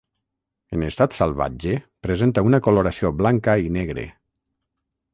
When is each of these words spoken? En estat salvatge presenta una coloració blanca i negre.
En 0.77 0.85
estat 0.87 1.17
salvatge 1.17 1.75
presenta 2.07 2.45
una 2.49 2.63
coloració 2.69 3.15
blanca 3.23 3.59
i 3.69 3.73
negre. 3.81 4.11